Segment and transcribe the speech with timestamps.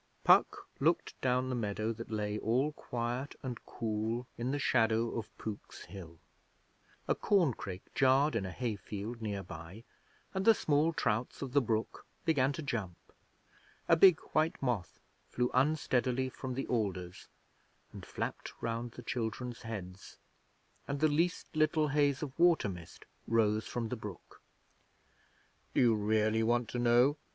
[0.23, 5.29] Puck looked down the meadow that lay all quiet and cool in the shadow of
[5.37, 6.17] Pook's Hill.
[7.07, 9.83] A corncrake jarred in a hay field near by,
[10.33, 12.97] and the small trouts of the brook began to jump.
[13.87, 17.27] A big white moth flew unsteadily from the alders
[17.93, 20.17] and flapped round the children's heads,
[20.87, 24.41] and the least little haze of water mist rose from the brook.
[25.75, 27.17] 'Do you really want to know?'